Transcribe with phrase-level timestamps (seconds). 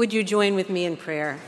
[0.00, 1.38] Would you join with me in prayer?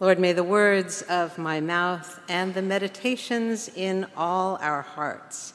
[0.00, 5.52] Lord, may the words of my mouth and the meditations in all our hearts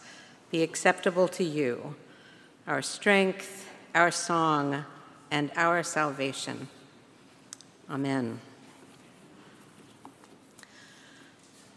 [0.51, 1.95] be acceptable to you,
[2.67, 4.85] our strength, our song,
[5.31, 6.67] and our salvation.
[7.89, 8.41] Amen.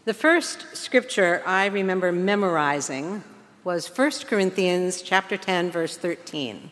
[0.05, 3.23] The first scripture I remember memorizing
[3.63, 6.69] was 1 Corinthians chapter 10 verse 13.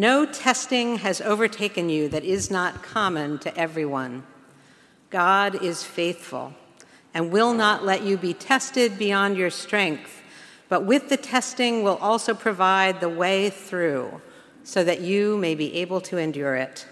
[0.00, 4.22] No testing has overtaken you that is not common to everyone.
[5.10, 6.54] God is faithful
[7.12, 10.22] and will not let you be tested beyond your strength,
[10.70, 14.22] but with the testing will also provide the way through
[14.64, 16.86] so that you may be able to endure it.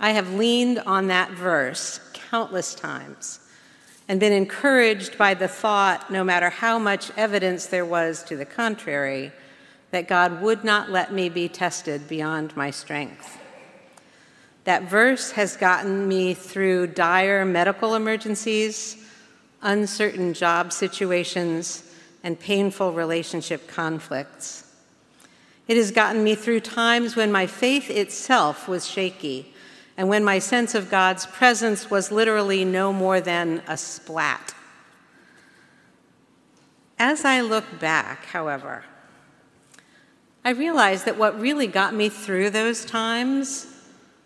[0.00, 3.40] I have leaned on that verse countless times
[4.08, 8.46] and been encouraged by the thought, no matter how much evidence there was to the
[8.46, 9.32] contrary,
[9.92, 13.38] that God would not let me be tested beyond my strength.
[14.64, 18.96] That verse has gotten me through dire medical emergencies,
[19.60, 21.84] uncertain job situations,
[22.24, 24.64] and painful relationship conflicts.
[25.68, 29.52] It has gotten me through times when my faith itself was shaky
[29.96, 34.54] and when my sense of God's presence was literally no more than a splat.
[36.98, 38.84] As I look back, however,
[40.44, 43.66] I realized that what really got me through those times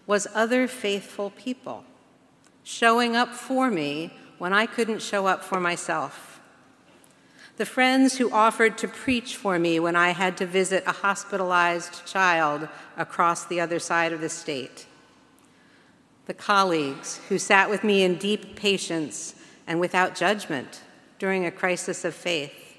[0.06, 1.84] was other faithful people
[2.62, 6.40] showing up for me when I couldn't show up for myself.
[7.58, 12.04] The friends who offered to preach for me when I had to visit a hospitalized
[12.06, 14.86] child across the other side of the state.
[16.26, 19.36] The colleagues who sat with me in deep patience
[19.66, 20.82] and without judgment
[21.18, 22.76] during a crisis of faith.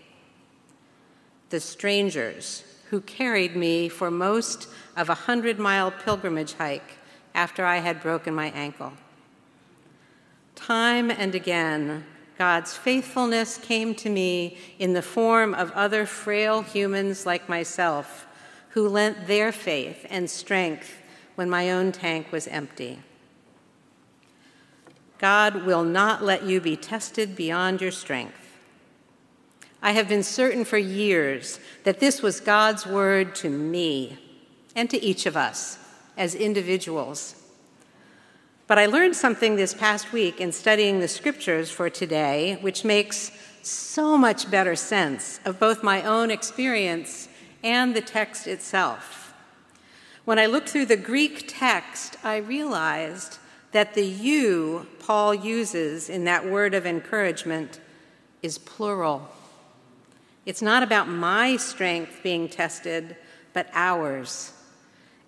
[1.49, 6.97] The strangers who carried me for most of a hundred mile pilgrimage hike
[7.35, 8.93] after I had broken my ankle.
[10.55, 12.05] Time and again,
[12.37, 18.27] God's faithfulness came to me in the form of other frail humans like myself
[18.69, 21.01] who lent their faith and strength
[21.35, 22.99] when my own tank was empty.
[25.17, 28.46] God will not let you be tested beyond your strength.
[29.81, 34.17] I have been certain for years that this was God's word to me
[34.75, 35.77] and to each of us
[36.17, 37.35] as individuals.
[38.65, 43.31] But I learned something this past week in studying the scriptures for today, which makes
[43.61, 47.29] so much better sense of both my own experience
[47.63, 49.33] and the text itself.
[50.25, 53.37] When I looked through the Greek text, I realized
[53.71, 57.79] that the you Paul uses in that word of encouragement
[58.41, 59.29] is plural.
[60.47, 63.15] It's not about my strength being tested,
[63.53, 64.53] but ours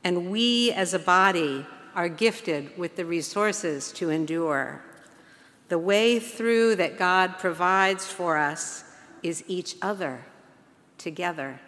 [0.04, 1.66] and we as a body
[1.96, 4.82] are gifted with the resources to endure.
[5.68, 8.84] The way through that God provides for us
[9.22, 10.26] is each other
[10.98, 11.60] together.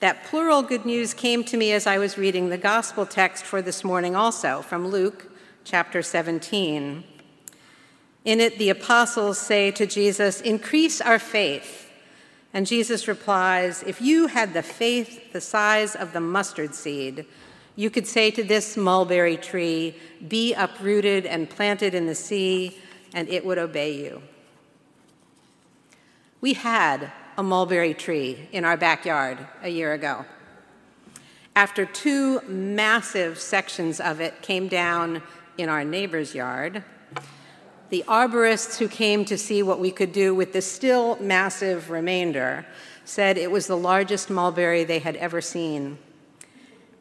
[0.00, 3.60] That plural good news came to me as I was reading the gospel text for
[3.60, 5.30] this morning, also from Luke
[5.64, 7.04] chapter 17.
[8.24, 11.90] In it, the apostles say to Jesus, Increase our faith.
[12.52, 17.26] And Jesus replies, If you had the faith the size of the mustard seed,
[17.76, 22.78] you could say to this mulberry tree, Be uprooted and planted in the sea,
[23.14, 24.22] and it would obey you.
[26.40, 30.26] We had a mulberry tree in our backyard a year ago.
[31.56, 35.22] After two massive sections of it came down
[35.58, 36.84] in our neighbor's yard,
[37.90, 42.64] the arborists who came to see what we could do with the still massive remainder
[43.04, 45.98] said it was the largest mulberry they had ever seen.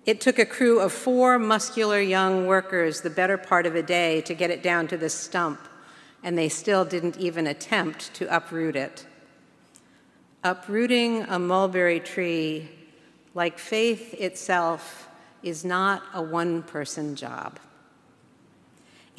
[0.06, 4.22] It took a crew of four muscular young workers the better part of a day
[4.22, 5.60] to get it down to the stump,
[6.24, 9.06] and they still didn't even attempt to uproot it.
[10.44, 12.68] Uprooting a mulberry tree,
[13.36, 15.08] like faith itself,
[15.44, 17.60] is not a one person job.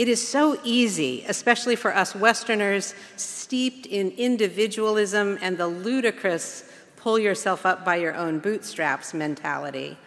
[0.00, 6.64] It is so easy, especially for us Westerners steeped in individualism and the ludicrous
[6.96, 9.98] pull yourself up by your own bootstraps mentality,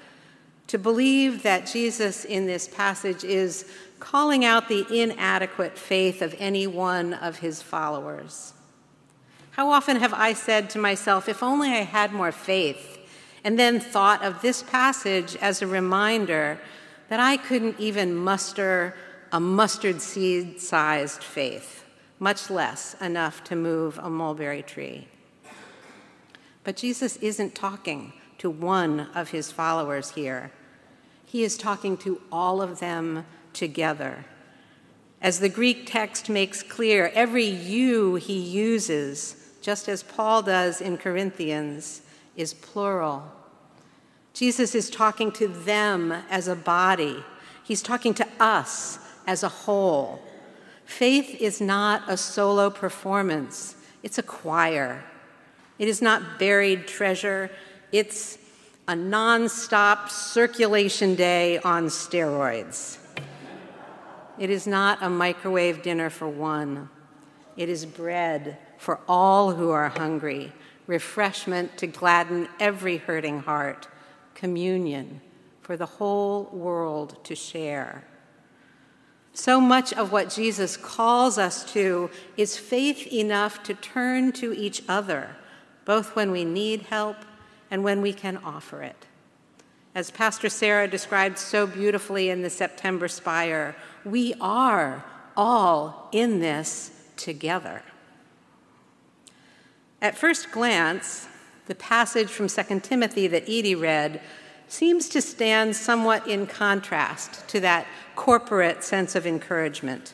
[0.65, 6.65] to believe that Jesus in this passage is calling out the inadequate faith of any
[6.65, 8.53] one of his followers.
[9.51, 12.97] How often have I said to myself, if only I had more faith,
[13.43, 16.59] and then thought of this passage as a reminder
[17.09, 18.95] that I couldn't even muster
[19.33, 21.83] a mustard seed sized faith,
[22.19, 25.07] much less enough to move a mulberry tree.
[26.63, 30.51] But Jesus isn't talking to one of his followers here.
[31.25, 34.23] He is talking to all of them together.
[35.19, 40.97] As the Greek text makes clear, every you he uses, just as Paul does in
[40.97, 42.03] Corinthians,
[42.35, 43.31] is plural.
[44.35, 47.23] Jesus is talking to them as a body,
[47.63, 50.21] he's talking to us as a whole.
[50.85, 55.03] Faith is not a solo performance, it's a choir.
[55.79, 57.49] It is not buried treasure,
[57.91, 58.37] it's
[58.87, 62.97] a non-stop circulation day on steroids.
[64.37, 66.89] It is not a microwave dinner for one.
[67.55, 70.51] It is bread for all who are hungry,
[70.87, 73.87] refreshment to gladden every hurting heart,
[74.35, 75.21] communion
[75.61, 78.03] for the whole world to share.
[79.33, 84.83] So much of what Jesus calls us to is faith enough to turn to each
[84.87, 85.35] other,
[85.85, 87.17] both when we need help
[87.71, 89.07] and when we can offer it.
[89.95, 93.75] As Pastor Sarah described so beautifully in the September Spire,
[94.05, 95.03] we are
[95.35, 97.81] all in this together.
[100.01, 101.27] At first glance,
[101.65, 104.21] the passage from 2 Timothy that Edie read
[104.67, 110.13] seems to stand somewhat in contrast to that corporate sense of encouragement.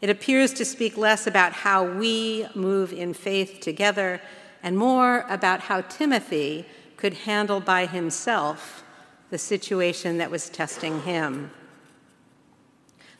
[0.00, 4.20] It appears to speak less about how we move in faith together
[4.62, 6.66] and more about how Timothy
[6.96, 8.84] could handle by himself
[9.30, 11.50] the situation that was testing him.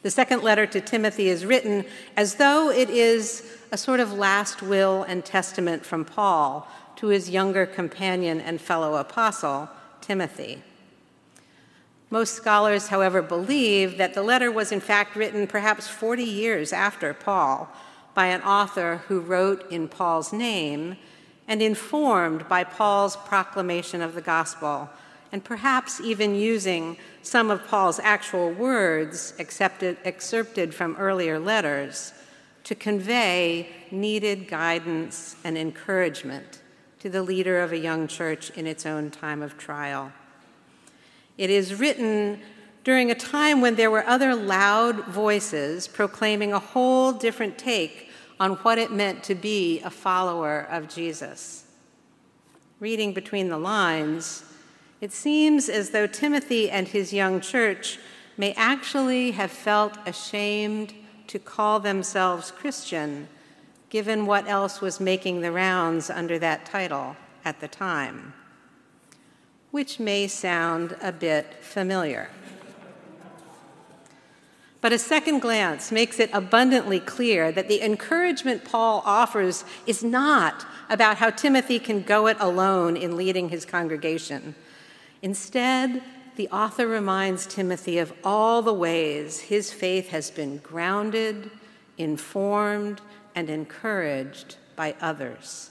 [0.03, 1.85] The second letter to Timothy is written
[2.17, 7.31] as though it is a sort of last will and testament from Paul to his
[7.31, 9.69] younger companion and fellow apostle,
[10.01, 10.63] Timothy.
[12.11, 17.13] Most scholars, however, believe that the letter was in fact written perhaps 40 years after
[17.13, 17.69] Paul
[18.15, 20.97] by an author who wrote in Paul's name
[21.49, 24.89] and informed by Paul's proclamation of the gospel,
[25.33, 32.13] and perhaps even using some of Paul's actual words accepted, excerpted from earlier letters
[32.65, 36.63] to convey needed guidance and encouragement
[37.07, 40.11] to the leader of a young church in its own time of trial.
[41.39, 42.41] It is written
[42.83, 48.11] during a time when there were other loud voices proclaiming a whole different take
[48.41, 51.67] on what it meant to be a follower of Jesus.
[52.81, 54.43] Reading between the lines,
[55.01, 58.01] it seems as though Timothy and his young church
[58.37, 60.93] may actually have felt ashamed
[61.29, 63.29] to call themselves Christian,
[63.91, 68.33] given what else was making the rounds under that title at the time
[69.77, 72.31] which may sound a bit familiar.
[74.81, 80.65] But a second glance makes it abundantly clear that the encouragement Paul offers is not
[80.89, 84.55] about how Timothy can go it alone in leading his congregation.
[85.21, 86.03] Instead,
[86.37, 91.51] the author reminds Timothy of all the ways his faith has been grounded,
[91.99, 93.03] informed,
[93.37, 95.71] and encouraged by others.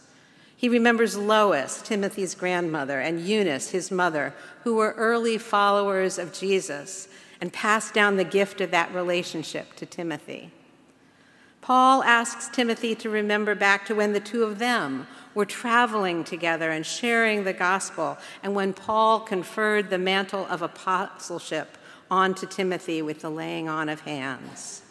[0.56, 4.34] He remembers Lois, Timothy's grandmother, and Eunice, his mother,
[4.64, 7.10] who were early followers of Jesus
[7.42, 10.52] and passed down the gift of that relationship to Timothy.
[11.60, 16.70] Paul asks Timothy to remember back to when the two of them were traveling together
[16.70, 21.78] and sharing the gospel, and when Paul conferred the mantle of apostleship
[22.10, 24.84] onto Timothy with the laying on of hands.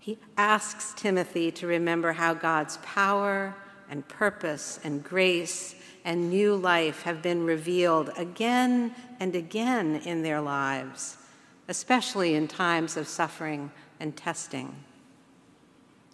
[0.00, 3.54] He asks Timothy to remember how God's power
[3.90, 10.40] and purpose and grace and new life have been revealed again and again in their
[10.40, 11.18] lives,
[11.68, 14.74] especially in times of suffering and testing.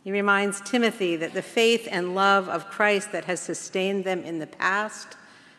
[0.02, 4.40] He reminds Timothy that the faith and love of Christ that has sustained them in
[4.40, 5.16] the past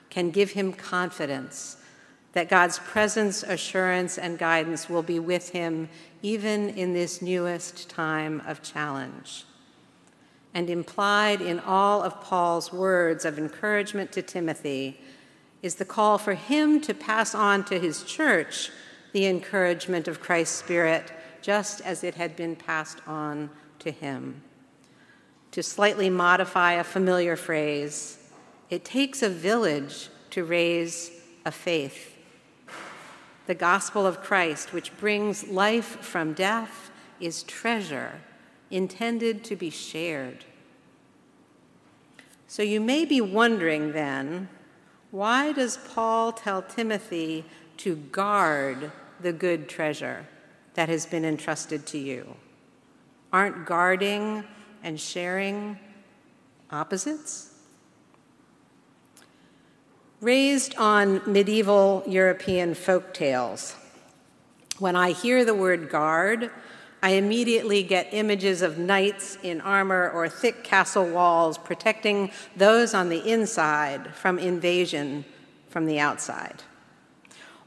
[0.10, 1.77] can give him confidence
[2.38, 5.90] that God's presence, assurance, and guidance will be with him
[6.22, 9.44] even in this newest time of challenge
[10.54, 15.00] and implied in all of Paul's words of encouragement to Timothy
[15.62, 18.72] is the call for him to pass on to his church
[19.14, 24.42] the encouragement of Christ's Spirit, just as it had been passed on to him.
[25.52, 28.18] To slightly modify a familiar phrase,
[28.70, 31.12] it takes a village to raise
[31.44, 32.17] a faith.
[33.48, 38.22] The gospel of Christ, which brings life from death, is treasure
[38.70, 40.44] intended to be shared.
[42.48, 44.50] So you may be wondering then,
[45.12, 47.46] why does Paul tell Timothy
[47.78, 50.26] to guard the good treasure
[50.74, 52.36] that has been entrusted to you?
[53.32, 54.44] Aren't guarding
[54.84, 55.80] and sharing
[56.70, 57.54] opposites?
[60.22, 63.76] Raised on medieval European folk tales,
[64.80, 66.50] when I hear the word guard,
[67.04, 73.10] I immediately get images of knights in armor or thick castle walls protecting those on
[73.10, 75.24] the inside from invasion
[75.70, 76.64] from the outside.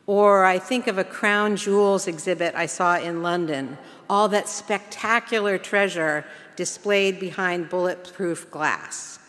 [0.08, 3.78] Or I think of a crown jewels exhibit I saw in London,
[4.08, 6.24] all that spectacular treasure
[6.56, 9.20] displayed behind bulletproof glass.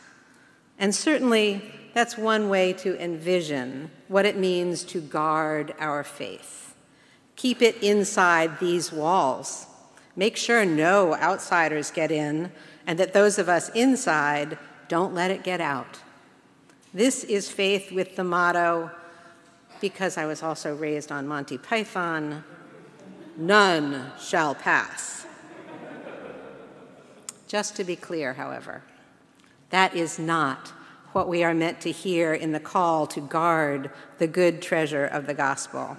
[0.79, 6.75] And certainly, that's one way to envision what it means to guard our faith.
[7.35, 9.67] Keep it inside these walls.
[10.15, 12.51] Make sure no outsiders get in,
[12.85, 14.57] and that those of us inside
[14.87, 15.99] don't let it get out.
[16.93, 18.91] This is faith with the motto,
[19.79, 22.43] because I was also raised on Monty Python
[23.37, 25.25] none shall pass.
[27.47, 28.83] Just to be clear, however,
[29.71, 30.71] that is not
[31.13, 35.27] what we are meant to hear in the call to guard the good treasure of
[35.27, 35.97] the gospel.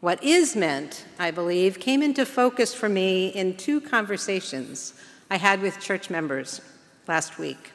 [0.00, 4.94] What is meant, I believe, came into focus for me in two conversations
[5.30, 6.60] I had with church members
[7.06, 7.72] last week.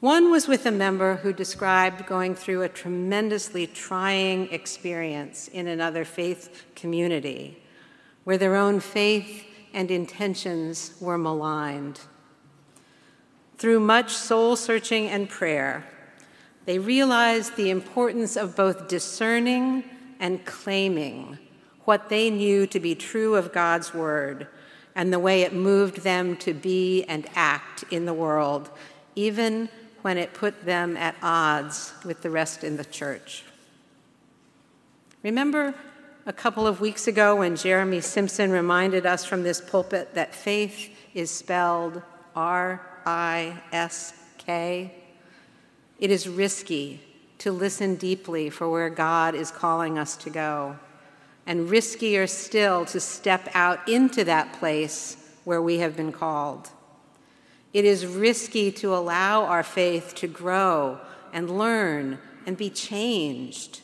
[0.00, 6.04] One was with a member who described going through a tremendously trying experience in another
[6.04, 7.62] faith community
[8.24, 12.00] where their own faith and intentions were maligned.
[13.58, 15.84] Through much soul searching and prayer,
[16.66, 19.84] they realized the importance of both discerning
[20.20, 21.38] and claiming
[21.84, 24.46] what they knew to be true of God's Word
[24.94, 28.70] and the way it moved them to be and act in the world,
[29.14, 29.68] even
[30.02, 33.44] when it put them at odds with the rest in the church.
[35.22, 35.74] Remember
[36.26, 40.90] a couple of weeks ago when Jeremy Simpson reminded us from this pulpit that faith
[41.14, 42.02] is spelled
[42.34, 44.92] R I S K.
[46.00, 47.00] It is risky
[47.38, 50.76] to listen deeply for where God is calling us to go,
[51.46, 56.70] and riskier still to step out into that place where we have been called.
[57.72, 60.98] It is risky to allow our faith to grow
[61.32, 63.82] and learn and be changed.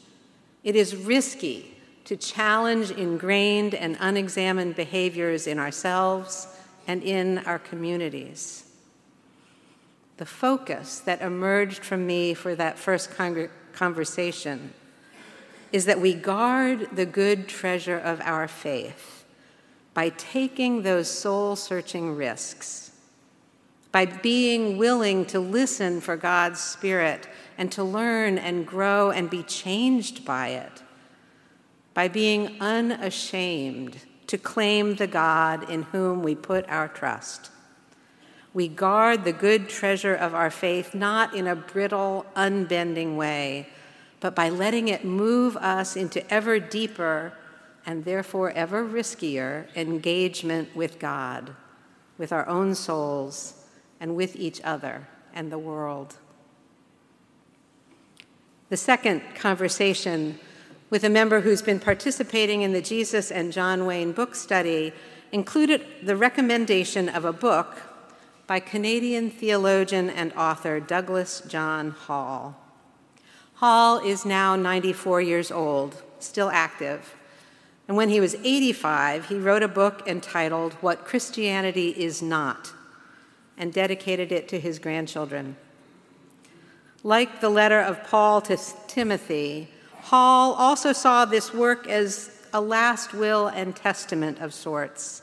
[0.65, 1.77] It is risky
[2.07, 6.49] to challenge ingrained and unexamined behaviors in ourselves
[6.87, 8.65] and in our communities
[10.23, 13.11] the focus that emerged from me for that first
[13.73, 14.73] conversation
[15.73, 19.25] is that we guard the good treasure of our faith
[19.95, 22.93] by taking those soul searching risks,
[23.91, 29.43] by being willing to listen for God's Spirit and to learn and grow and be
[29.43, 30.85] changed by it,
[31.95, 33.97] by being unashamed
[34.29, 37.51] to claim the God in whom we put our trust
[38.55, 43.69] we guard the good treasure of our faith not in a brittle, unbending way,
[44.21, 47.33] but by letting it move us into ever deeper
[47.87, 51.55] and therefore ever riskier engagement with God,
[52.19, 53.65] with our own souls,
[53.99, 56.17] and with each other and the world.
[58.69, 60.39] The second conversation
[60.91, 64.93] with a member who's been participating in the Jesus and John Wayne book study
[65.31, 67.92] included the recommendation of a book
[68.47, 72.57] by Canadian theologian and author Douglas John Hall.
[73.55, 77.15] Hall is now 94 years old, still active.
[77.87, 82.73] And when he was 85, he wrote a book entitled What Christianity Is Not
[83.57, 85.57] and dedicated it to his grandchildren.
[87.05, 88.59] Like the letter of Paul to
[88.89, 89.69] Timothy,
[90.03, 95.22] Hall also saw this work as a last will and testament of sorts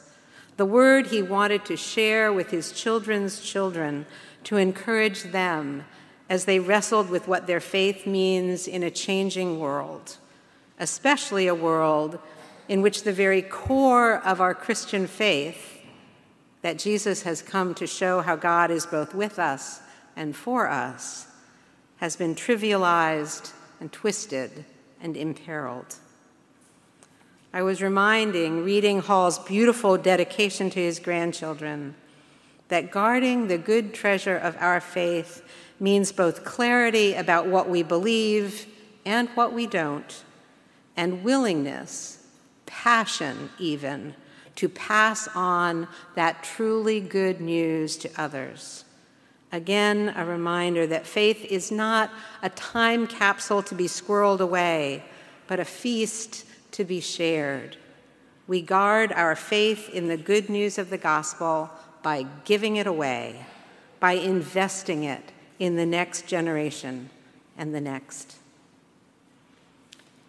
[0.60, 4.06] the word he wanted to share with his children's children
[4.44, 5.86] to encourage them
[6.30, 10.18] as they wrestled with what their faith means in a changing world,
[10.78, 12.20] especially a world
[12.68, 15.80] in which the very core of our Christian faith,
[16.62, 19.80] that Jesus has come to show how God is both with us
[20.18, 21.26] and for us,
[22.00, 24.66] has been trivialized and twisted
[25.02, 25.96] and imperiled.
[27.52, 31.96] I was reminding, reading Hall's beautiful dedication to his grandchildren,
[32.68, 35.44] that guarding the good treasure of our faith
[35.80, 38.68] means both clarity about what we believe
[39.04, 40.24] and what we don't,
[40.96, 42.24] and willingness,
[42.68, 44.14] passion even,
[44.56, 48.86] to pass on that truly good news to others.
[49.52, 52.12] Again, a reminder that faith is not
[52.44, 55.04] a time capsule to be squirreled away,
[55.48, 57.78] but a feast to be shared.
[58.48, 61.70] We guard our faith in the good news of the gospel
[62.02, 63.46] by giving it away,
[64.00, 67.10] by investing it in the next generation
[67.58, 68.38] and the next.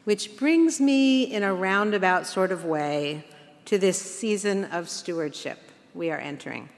[0.05, 3.25] Which brings me, in a roundabout sort of way,
[3.67, 5.59] to this season of stewardship
[5.95, 6.69] we are entering.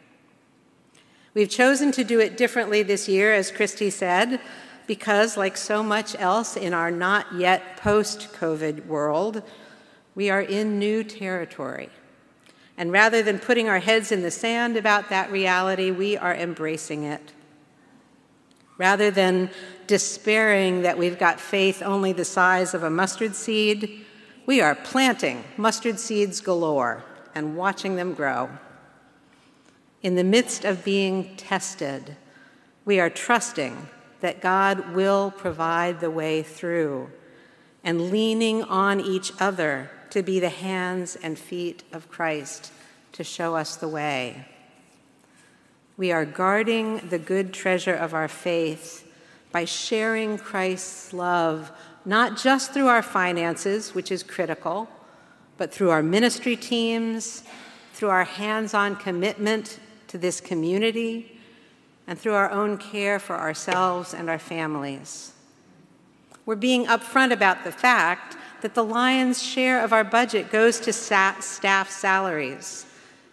[1.34, 4.40] We've chosen to do it differently this year, as Christy said,
[4.86, 9.42] because, like so much else in our not yet post COVID world,
[10.14, 11.88] we are in new territory.
[12.76, 17.04] And rather than putting our heads in the sand about that reality, we are embracing
[17.04, 17.32] it.
[18.78, 19.50] Rather than
[19.86, 24.04] despairing that we've got faith only the size of a mustard seed,
[24.46, 28.48] we are planting mustard seeds galore and watching them grow.
[30.02, 32.16] In the midst of being tested,
[32.84, 33.88] we are trusting
[34.22, 37.10] that God will provide the way through
[37.84, 42.72] and leaning on each other to be the hands and feet of Christ
[43.12, 44.46] to show us the way.
[45.96, 49.06] We are guarding the good treasure of our faith
[49.50, 51.72] by sharing Christ's love,
[52.04, 54.88] not just through our finances, which is critical,
[55.58, 57.42] but through our ministry teams,
[57.92, 61.31] through our hands on commitment to this community,
[62.12, 65.32] and through our own care for ourselves and our families.
[66.44, 70.92] We're being upfront about the fact that the lion's share of our budget goes to
[70.92, 72.84] staff salaries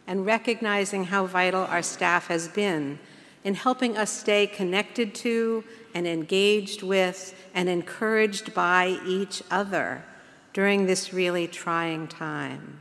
[0.07, 2.99] and recognizing how vital our staff has been
[3.43, 10.05] in helping us stay connected to and engaged with and encouraged by each other
[10.53, 12.79] during this really trying time.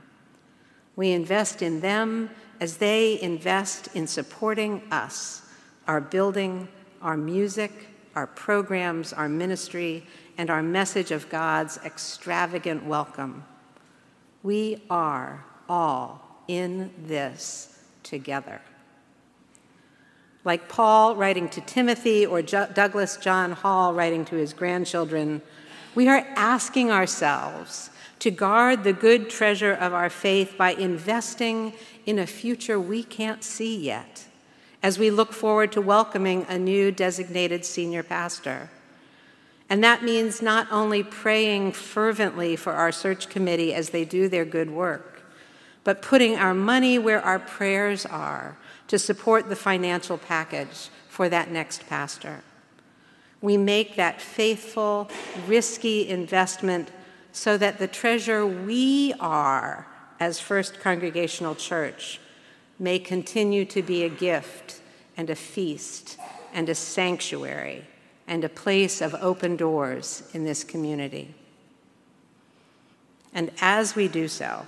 [0.94, 5.42] We invest in them as they invest in supporting us,
[5.88, 6.68] our building,
[7.00, 7.72] our music,
[8.14, 10.04] our programs, our ministry,
[10.36, 13.44] and our message of God's extravagant welcome.
[14.42, 18.60] We are all in this together.
[20.44, 25.42] Like Paul writing to Timothy or Douglas John Hall writing to his grandchildren,
[25.94, 27.90] we are asking ourselves
[28.20, 31.72] to guard the good treasure of our faith by investing
[32.06, 34.26] in a future we can't see yet
[34.82, 38.70] as we look forward to welcoming a new designated senior pastor.
[39.68, 44.44] And that means not only praying fervently for our search committee as they do their
[44.44, 45.22] good work,
[45.84, 48.56] but putting our money where our prayers are
[48.88, 52.42] to support the financial package for that next pastor.
[53.40, 55.10] We make that faithful,
[55.46, 56.90] risky investment
[57.32, 59.86] so that the treasure we are
[60.18, 62.20] as First Congregational Church
[62.78, 64.67] may continue to be a gift
[65.18, 66.16] and a feast
[66.54, 67.84] and a sanctuary
[68.26, 71.34] and a place of open doors in this community.
[73.34, 74.64] And as we do so,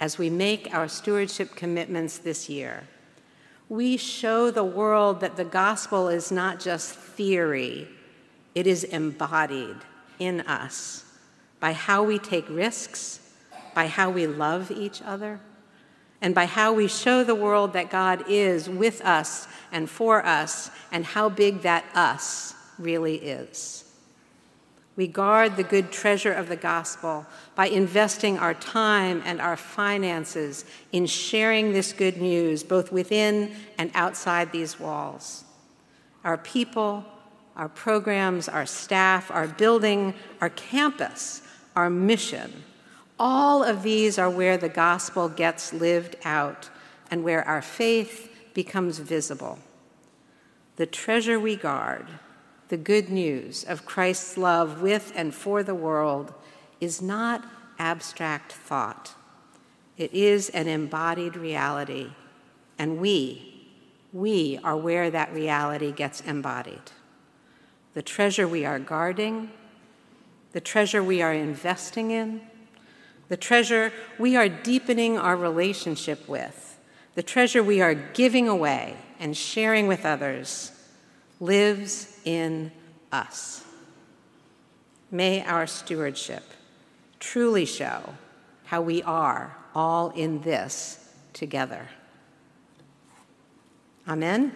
[0.00, 2.88] as we make our stewardship commitments this year,
[3.68, 7.86] we show the world that the gospel is not just theory,
[8.54, 9.76] it is embodied
[10.18, 11.04] in us
[11.60, 13.20] by how we take risks,
[13.74, 15.38] by how we love each other,
[16.22, 20.70] and by how we show the world that God is with us and for us,
[20.90, 23.84] and how big that us really is.
[24.96, 30.64] We guard the good treasure of the gospel by investing our time and our finances
[30.92, 35.44] in sharing this good news, both within and outside these walls.
[36.24, 37.04] Our people,
[37.56, 41.42] our programs, our staff, our building, our campus,
[41.76, 42.64] our mission,
[43.20, 46.70] all of these are where the gospel gets lived out
[47.10, 49.58] and where our faith becomes visible.
[50.76, 52.06] The treasure we guard
[52.68, 56.32] the good news of Christ's love with and for the world
[56.80, 57.44] is not
[57.80, 59.14] abstract thought.
[59.98, 62.12] It is an embodied reality,
[62.78, 63.66] and we,
[64.12, 66.92] we are where that reality gets embodied.
[67.94, 69.50] The treasure we are guarding,
[70.52, 72.40] the treasure we are investing in,
[73.30, 76.78] the treasure we are deepening our relationship with,
[77.14, 80.72] the treasure we are giving away and sharing with others
[81.38, 82.72] lives in
[83.12, 83.64] us.
[85.12, 86.42] May our stewardship
[87.20, 88.14] truly show
[88.64, 91.88] how we are all in this together.
[94.08, 94.52] Amen.